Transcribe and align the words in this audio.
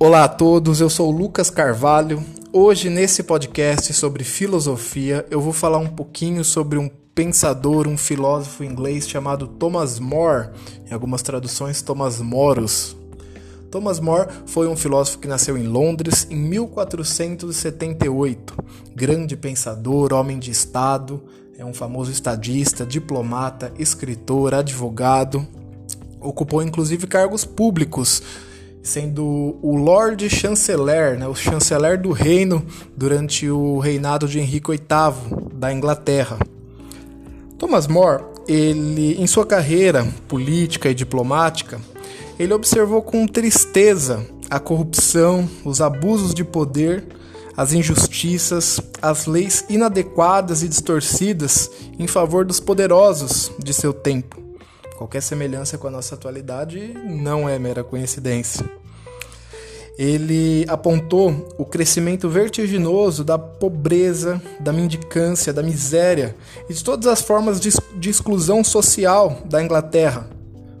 Olá 0.00 0.22
a 0.22 0.28
todos, 0.28 0.80
eu 0.80 0.88
sou 0.88 1.10
Lucas 1.10 1.50
Carvalho. 1.50 2.22
Hoje, 2.52 2.88
nesse 2.88 3.24
podcast 3.24 3.92
sobre 3.92 4.22
filosofia, 4.22 5.26
eu 5.28 5.40
vou 5.40 5.52
falar 5.52 5.78
um 5.78 5.88
pouquinho 5.88 6.44
sobre 6.44 6.78
um 6.78 6.88
pensador, 7.12 7.88
um 7.88 7.98
filósofo 7.98 8.62
inglês 8.62 9.08
chamado 9.08 9.48
Thomas 9.48 9.98
More, 9.98 10.50
em 10.88 10.94
algumas 10.94 11.20
traduções, 11.20 11.82
Thomas 11.82 12.20
Moros. 12.20 12.96
Thomas 13.72 13.98
More 13.98 14.28
foi 14.46 14.68
um 14.68 14.76
filósofo 14.76 15.18
que 15.18 15.26
nasceu 15.26 15.58
em 15.58 15.66
Londres 15.66 16.28
em 16.30 16.36
1478. 16.36 18.54
Grande 18.94 19.36
pensador, 19.36 20.12
homem 20.12 20.38
de 20.38 20.52
Estado, 20.52 21.20
é 21.58 21.64
um 21.64 21.74
famoso 21.74 22.12
estadista, 22.12 22.86
diplomata, 22.86 23.72
escritor, 23.76 24.54
advogado. 24.54 25.44
Ocupou 26.20 26.62
inclusive 26.62 27.08
cargos 27.08 27.44
públicos 27.44 28.22
sendo 28.82 29.56
o 29.62 29.76
Lord 29.76 30.28
Chanceler, 30.30 31.18
né, 31.18 31.26
o 31.26 31.34
chanceler 31.34 32.00
do 32.00 32.12
reino 32.12 32.64
durante 32.96 33.48
o 33.50 33.78
reinado 33.78 34.26
de 34.26 34.38
Henrique 34.38 34.70
VIII 34.70 35.50
da 35.52 35.72
Inglaterra. 35.72 36.38
Thomas 37.58 37.86
More, 37.86 38.22
ele 38.46 39.20
em 39.20 39.26
sua 39.26 39.44
carreira 39.44 40.06
política 40.26 40.88
e 40.88 40.94
diplomática, 40.94 41.80
ele 42.38 42.54
observou 42.54 43.02
com 43.02 43.26
tristeza 43.26 44.24
a 44.48 44.58
corrupção, 44.58 45.48
os 45.64 45.80
abusos 45.80 46.32
de 46.32 46.44
poder, 46.44 47.04
as 47.56 47.72
injustiças, 47.72 48.80
as 49.02 49.26
leis 49.26 49.64
inadequadas 49.68 50.62
e 50.62 50.68
distorcidas 50.68 51.70
em 51.98 52.06
favor 52.06 52.44
dos 52.44 52.60
poderosos 52.60 53.50
de 53.58 53.74
seu 53.74 53.92
tempo. 53.92 54.47
Qualquer 54.98 55.22
semelhança 55.22 55.78
com 55.78 55.86
a 55.86 55.90
nossa 55.92 56.16
atualidade 56.16 56.92
não 57.06 57.48
é 57.48 57.56
mera 57.56 57.84
coincidência. 57.84 58.68
Ele 59.96 60.66
apontou 60.66 61.54
o 61.56 61.64
crescimento 61.64 62.28
vertiginoso 62.28 63.22
da 63.22 63.38
pobreza, 63.38 64.42
da 64.58 64.72
mendicância, 64.72 65.52
da 65.52 65.62
miséria 65.62 66.34
e 66.68 66.74
de 66.74 66.82
todas 66.82 67.06
as 67.06 67.22
formas 67.22 67.60
de, 67.60 68.10
exclusão 68.10 68.64
social 68.64 69.40
da 69.44 69.62
Inglaterra 69.62 70.28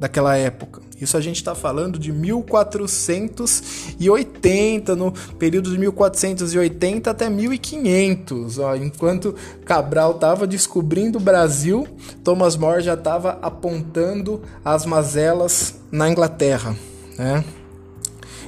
daquela 0.00 0.36
época. 0.36 0.79
Isso 1.00 1.16
a 1.16 1.20
gente 1.20 1.36
está 1.36 1.54
falando 1.54 1.96
de 1.98 2.12
1480, 2.12 4.94
no 4.94 5.12
período 5.38 5.70
de 5.70 5.78
1480 5.78 7.10
até 7.10 7.30
1500. 7.30 8.58
Ó, 8.58 8.76
enquanto 8.76 9.34
Cabral 9.64 10.10
estava 10.12 10.46
descobrindo 10.46 11.16
o 11.18 11.20
Brasil, 11.20 11.88
Thomas 12.22 12.54
More 12.56 12.82
já 12.82 12.92
estava 12.94 13.38
apontando 13.40 14.42
as 14.62 14.84
mazelas 14.84 15.76
na 15.90 16.10
Inglaterra. 16.10 16.76
Né? 17.16 17.42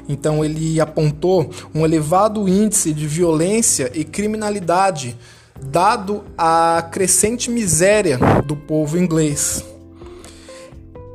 Então 0.09 0.45
ele 0.45 0.81
apontou 0.81 1.51
um 1.75 1.85
elevado 1.85 2.49
índice 2.49 2.93
de 2.93 3.07
violência 3.07 3.91
e 3.95 4.05
criminalidade, 4.05 5.17
dado 5.61 6.25
a 6.37 6.89
crescente 6.91 7.51
miséria 7.51 8.19
do 8.45 8.57
povo 8.57 8.99
inglês. 8.99 9.65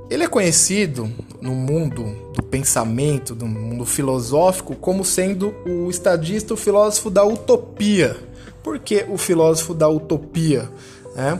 Ele 0.09 0.23
é 0.23 0.27
conhecido 0.27 1.11
no 1.41 1.53
mundo 1.53 2.15
do 2.33 2.41
pensamento, 2.43 3.35
do 3.35 3.45
mundo 3.45 3.85
filosófico, 3.85 4.73
como 4.75 5.03
sendo 5.03 5.53
o 5.65 5.89
estadista, 5.89 6.53
o 6.53 6.57
filósofo 6.57 7.09
da 7.09 7.25
utopia. 7.25 8.15
Por 8.63 8.79
que 8.79 9.05
o 9.09 9.17
filósofo 9.17 9.73
da 9.73 9.89
utopia? 9.89 10.69
É, 11.15 11.37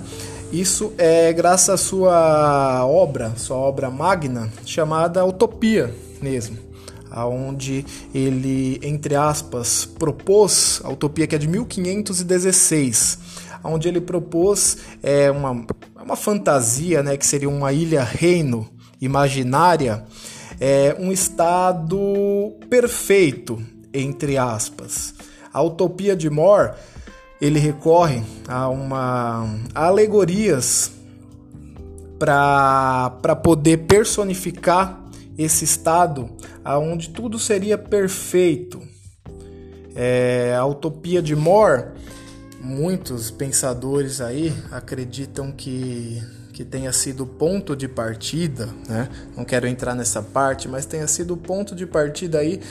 isso 0.52 0.94
é 0.98 1.32
graças 1.32 1.70
à 1.70 1.78
sua 1.78 2.86
obra, 2.86 3.34
sua 3.38 3.58
obra 3.58 3.90
magna, 3.90 4.52
chamada 4.66 5.26
Utopia 5.26 5.94
mesmo, 6.22 6.58
aonde 7.12 7.86
ele, 8.14 8.80
entre 8.82 9.16
aspas, 9.16 9.86
propôs 9.86 10.82
a 10.84 10.90
utopia 10.90 11.28
que 11.28 11.36
é 11.36 11.38
de 11.38 11.48
1516, 11.48 13.20
onde 13.64 13.88
ele 13.88 14.02
propôs 14.02 14.78
é, 15.04 15.30
uma 15.30 15.66
uma 16.08 16.16
fantasia, 16.16 17.04
né, 17.04 17.18
que 17.18 17.28
seria 17.28 17.50
uma 17.50 17.74
ilha-reino 17.74 18.70
imaginária, 19.02 20.06
é 20.58 20.96
um 20.98 21.12
estado 21.12 22.56
perfeito, 22.70 23.62
entre 23.94 24.38
aspas. 24.38 25.14
A 25.54 25.62
utopia 25.62 26.16
de 26.16 26.30
More, 26.30 26.72
ele 27.42 27.60
recorre 27.60 28.24
a 28.48 28.70
uma 28.70 29.54
a 29.76 29.88
alegorias 29.88 30.94
para 32.18 33.36
poder 33.44 33.80
personificar 33.80 35.04
esse 35.38 35.66
estado 35.66 36.30
aonde 36.64 37.10
tudo 37.10 37.38
seria 37.38 37.78
perfeito. 37.78 38.82
É, 39.94 40.56
a 40.58 40.66
utopia 40.66 41.22
de 41.22 41.36
More 41.36 41.88
muitos 42.62 43.32
pensadores 43.32 44.22
aí 44.22 44.54
acreditam 44.72 45.52
que, 45.52 46.22
que 46.54 46.64
tenha 46.66 46.92
sido 46.92 47.26
ponto 47.26 47.76
de 47.76 47.88
partida, 47.88 48.70
né? 48.88 49.10
Não 49.36 49.46
quero 49.46 49.68
entrar 49.68 49.96
nessa 49.96 50.22
parte, 50.22 50.68
mas 50.68 50.86
tenha 50.86 51.08
sido 51.08 51.38
ponto 51.38 51.76
de 51.76 51.86
partida 51.86 52.40
aí 52.40 52.62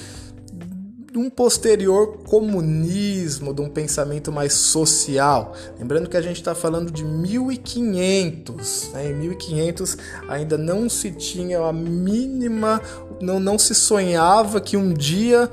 de 1.17 1.19
um 1.19 1.31
posterior 1.31 2.19
comunismo, 2.25 3.55
de 3.55 3.63
um 3.63 3.71
pensamento 3.71 4.31
mais 4.31 4.53
social. 4.53 5.55
Lembrando 5.79 6.11
que 6.11 6.17
a 6.19 6.21
gente 6.21 6.37
está 6.37 6.55
falando 6.55 6.91
de 6.91 7.03
1500, 7.03 8.91
né? 8.93 9.11
em 9.13 9.15
1500 9.15 9.97
ainda 10.29 10.59
não 10.59 10.91
se 10.91 11.11
tinha 11.13 11.61
a 11.61 11.73
mínima, 11.73 12.83
não, 13.19 13.41
não 13.41 13.59
se 13.59 13.75
sonhava 13.75 14.61
que 14.61 14.77
um 14.77 14.93
dia 14.93 15.51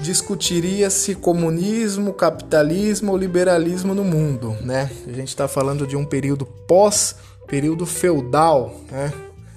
discutiria-se 0.00 1.14
comunismo, 1.14 2.12
capitalismo 2.12 3.12
ou 3.12 3.18
liberalismo 3.18 3.94
no 3.94 4.04
mundo, 4.04 4.56
né? 4.60 4.90
A 5.06 5.12
gente 5.12 5.28
está 5.28 5.48
falando 5.48 5.86
de 5.86 5.96
um 5.96 6.04
período 6.04 6.44
pós 6.44 7.16
período 7.46 7.86
feudal, 7.86 8.74
né? 8.90 9.12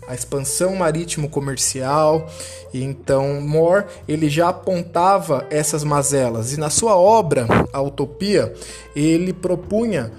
A 0.08 0.16
expansão 0.16 0.76
marítimo-comercial, 0.76 2.28
e 2.74 2.84
então 2.84 3.42
More 3.42 3.86
ele 4.08 4.28
já 4.28 4.50
apontava 4.50 5.46
essas 5.52 5.84
mazelas 5.84 6.52
e 6.54 6.60
na 6.60 6.72
sua 6.72 6.96
obra 6.96 7.46
A 7.72 7.80
Utopia 7.80 8.52
ele 8.96 9.34
propunha 9.34 10.12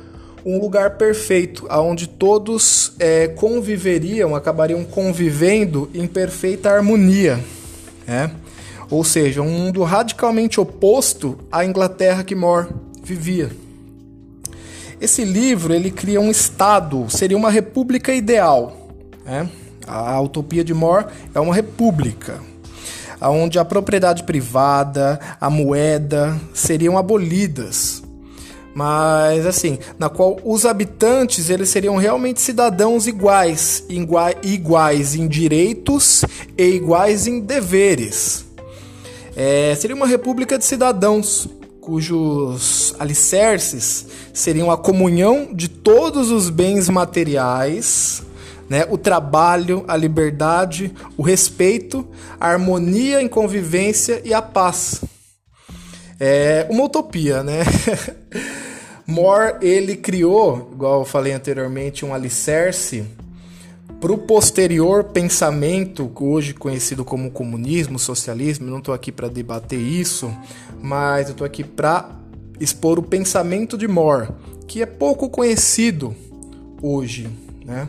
um 0.44 0.58
lugar 0.60 0.96
perfeito, 0.96 1.66
aonde 1.68 2.06
todos 2.06 2.94
é, 2.98 3.28
conviveriam, 3.28 4.34
acabariam 4.34 4.84
convivendo 4.84 5.90
em 5.92 6.06
perfeita 6.06 6.70
harmonia, 6.70 7.38
né? 8.06 8.30
Ou 8.90 9.04
seja, 9.04 9.40
um 9.40 9.48
mundo 9.48 9.82
radicalmente 9.84 10.60
oposto 10.60 11.38
à 11.50 11.64
Inglaterra 11.64 12.24
que 12.24 12.34
More 12.34 12.68
vivia. 13.02 13.50
Esse 15.00 15.24
livro 15.24 15.72
ele 15.72 15.90
cria 15.90 16.20
um 16.20 16.30
estado, 16.30 17.06
seria 17.08 17.36
uma 17.36 17.50
república 17.50 18.12
ideal. 18.12 18.88
Né? 19.24 19.48
A 19.86 20.20
utopia 20.20 20.64
de 20.64 20.74
More 20.74 21.06
é 21.34 21.40
uma 21.40 21.54
república, 21.54 22.40
onde 23.20 23.58
a 23.58 23.64
propriedade 23.64 24.24
privada, 24.24 25.18
a 25.40 25.48
moeda 25.48 26.38
seriam 26.52 26.98
abolidas, 26.98 28.02
mas 28.74 29.46
assim, 29.46 29.78
na 29.98 30.08
qual 30.08 30.38
os 30.44 30.64
habitantes 30.64 31.50
eles 31.50 31.70
seriam 31.70 31.96
realmente 31.96 32.40
cidadãos 32.40 33.06
iguais, 33.06 33.84
iguais 34.42 35.14
em 35.14 35.26
direitos 35.26 36.24
e 36.56 36.64
iguais 36.64 37.26
em 37.26 37.40
deveres. 37.40 38.49
É, 39.36 39.74
seria 39.76 39.96
uma 39.96 40.06
república 40.06 40.58
de 40.58 40.64
cidadãos, 40.64 41.48
cujos 41.80 42.94
alicerces 42.98 44.06
seriam 44.32 44.70
a 44.70 44.76
comunhão 44.76 45.48
de 45.52 45.68
todos 45.68 46.30
os 46.30 46.50
bens 46.50 46.88
materiais, 46.88 48.22
né, 48.68 48.86
o 48.88 48.96
trabalho, 48.96 49.84
a 49.88 49.96
liberdade, 49.96 50.92
o 51.16 51.22
respeito, 51.22 52.06
a 52.38 52.48
harmonia 52.48 53.20
em 53.20 53.28
convivência 53.28 54.20
e 54.24 54.32
a 54.32 54.40
paz. 54.40 55.00
É 56.20 56.66
uma 56.70 56.84
utopia, 56.84 57.42
né? 57.42 57.60
More 59.06 59.56
ele 59.60 59.96
criou, 59.96 60.70
igual 60.72 61.00
eu 61.00 61.04
falei 61.04 61.32
anteriormente, 61.32 62.04
um 62.04 62.14
alicerce 62.14 63.04
para 64.00 64.12
o 64.12 64.18
posterior 64.18 65.04
pensamento, 65.04 66.10
hoje 66.18 66.54
conhecido 66.54 67.04
como 67.04 67.30
comunismo, 67.30 67.98
socialismo, 67.98 68.66
não 68.66 68.78
estou 68.78 68.94
aqui 68.94 69.12
para 69.12 69.28
debater 69.28 69.78
isso, 69.78 70.34
mas 70.80 71.26
eu 71.26 71.32
estou 71.32 71.46
aqui 71.46 71.62
para 71.62 72.10
expor 72.58 72.98
o 72.98 73.02
pensamento 73.02 73.76
de 73.76 73.86
More, 73.86 74.28
que 74.66 74.80
é 74.80 74.86
pouco 74.86 75.28
conhecido 75.28 76.16
hoje, 76.80 77.28
né? 77.64 77.88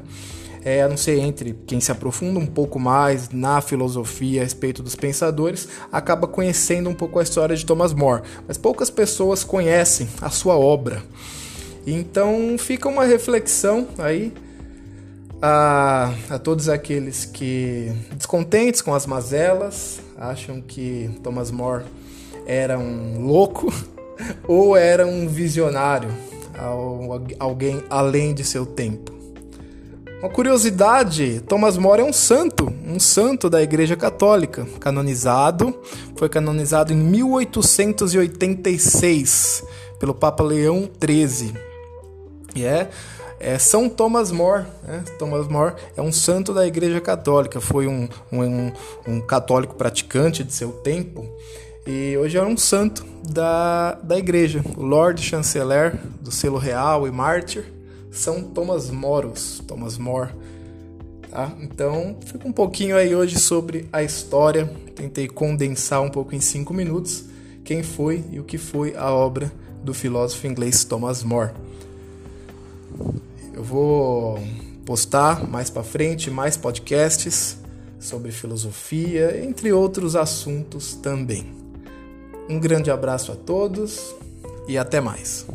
É, 0.63 0.83
a 0.83 0.87
não 0.87 0.97
ser 0.97 1.17
entre 1.17 1.57
quem 1.65 1.79
se 1.79 1.91
aprofunda 1.91 2.37
um 2.37 2.45
pouco 2.45 2.77
mais 2.77 3.29
na 3.29 3.61
filosofia 3.61 4.41
a 4.41 4.43
respeito 4.43 4.83
dos 4.83 4.95
pensadores, 4.95 5.67
acaba 5.91 6.27
conhecendo 6.27 6.87
um 6.87 6.93
pouco 6.93 7.17
a 7.17 7.23
história 7.23 7.55
de 7.55 7.65
Thomas 7.65 7.93
More, 7.93 8.21
mas 8.47 8.59
poucas 8.59 8.89
pessoas 8.89 9.43
conhecem 9.43 10.07
a 10.21 10.29
sua 10.29 10.55
obra. 10.55 11.01
Então 11.87 12.57
fica 12.59 12.87
uma 12.87 13.05
reflexão 13.05 13.87
aí 13.97 14.31
a, 15.41 16.13
a 16.29 16.37
todos 16.37 16.69
aqueles 16.69 17.25
que 17.25 17.91
descontentes 18.15 18.81
com 18.81 18.93
as 18.93 19.05
mazelas, 19.05 19.99
acham 20.17 20.61
que 20.61 21.09
Thomas 21.23 21.49
More 21.49 21.83
era 22.45 22.77
um 22.77 23.25
louco 23.25 23.73
ou 24.47 24.77
era 24.77 25.07
um 25.07 25.27
visionário, 25.27 26.09
alguém 27.39 27.83
além 27.89 28.33
de 28.33 28.43
seu 28.43 28.65
tempo. 28.65 29.11
Uma 30.21 30.29
curiosidade, 30.29 31.41
Thomas 31.47 31.77
More 31.77 32.01
é 32.01 32.05
um 32.05 32.13
santo, 32.13 32.71
um 32.85 32.99
santo 32.99 33.49
da 33.49 33.63
Igreja 33.63 33.95
Católica, 33.95 34.67
canonizado, 34.79 35.73
foi 36.15 36.29
canonizado 36.29 36.93
em 36.93 36.97
1886 36.97 39.63
pelo 39.99 40.13
Papa 40.13 40.43
Leão 40.43 40.87
XIII. 41.03 41.55
E 42.55 42.63
é, 42.63 42.87
é 43.41 43.57
São 43.57 43.89
Thomas 43.89 44.31
More. 44.31 44.65
Né? 44.83 45.03
Thomas 45.17 45.47
More 45.47 45.73
é 45.97 46.01
um 46.01 46.11
santo 46.11 46.53
da 46.53 46.65
Igreja 46.65 47.01
Católica, 47.01 47.59
foi 47.59 47.87
um, 47.87 48.07
um, 48.31 48.71
um 49.07 49.21
católico 49.21 49.75
praticante 49.75 50.43
de 50.43 50.53
seu 50.53 50.71
tempo 50.71 51.27
e 51.85 52.15
hoje 52.15 52.37
é 52.37 52.43
um 52.43 52.55
santo 52.55 53.03
da, 53.27 53.93
da 53.95 54.17
igreja, 54.17 54.63
Lord 54.77 55.19
Chanceler 55.19 55.97
do 56.21 56.31
selo 56.31 56.59
real 56.59 57.07
e 57.07 57.11
mártir, 57.11 57.65
São 58.11 58.43
Thomas 58.43 58.91
Moros, 58.91 59.63
Thomas 59.67 59.97
More. 59.97 60.29
Tá? 61.29 61.51
Então, 61.59 62.17
fica 62.23 62.47
um 62.47 62.51
pouquinho 62.51 62.95
aí 62.95 63.15
hoje 63.15 63.39
sobre 63.39 63.89
a 63.91 64.03
história. 64.03 64.67
Tentei 64.95 65.27
condensar 65.27 66.01
um 66.01 66.09
pouco 66.09 66.35
em 66.35 66.39
cinco 66.39 66.71
minutos 66.71 67.25
quem 67.63 67.81
foi 67.81 68.23
e 68.31 68.39
o 68.39 68.43
que 68.43 68.59
foi 68.59 68.95
a 68.95 69.11
obra 69.11 69.51
do 69.83 69.93
filósofo 69.93 70.45
inglês 70.45 70.83
Thomas 70.83 71.23
More. 71.23 71.51
Eu 73.53 73.63
vou 73.63 74.39
postar 74.85 75.47
mais 75.47 75.69
para 75.69 75.83
frente 75.83 76.31
mais 76.31 76.57
podcasts 76.57 77.57
sobre 77.99 78.31
filosofia, 78.31 79.43
entre 79.43 79.71
outros 79.71 80.15
assuntos 80.15 80.95
também. 80.95 81.53
Um 82.49 82.59
grande 82.59 82.89
abraço 82.89 83.31
a 83.31 83.35
todos 83.35 84.15
e 84.67 84.77
até 84.77 84.99
mais. 84.99 85.45